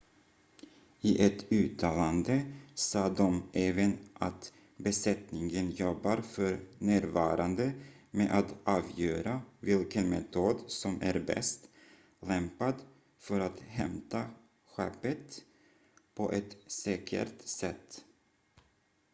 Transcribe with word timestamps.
"i 1.03 1.19
ett 1.25 1.45
uttalande 1.51 2.45
sa 2.73 3.09
de 3.09 3.43
även 3.53 3.97
att 4.13 4.53
"besättningen 4.77 5.71
jobbar 5.71 6.17
för 6.17 6.59
närvarande 6.77 7.71
med 8.11 8.31
att 8.31 8.55
avgöra 8.63 9.41
vilken 9.59 10.09
metod 10.09 10.61
som 10.67 10.99
är 11.01 11.19
bäst 11.19 11.69
lämpad 12.21 12.75
för 13.17 13.39
att 13.39 13.59
hämta 13.59 14.25
skeppet 14.67 15.43
på 16.15 16.31
ett 16.31 16.57
säkert 16.67 17.41
sätt"". 17.47 18.03